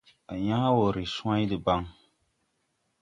[0.31, 1.81] À yãã wɔ ree cwãy debaŋ.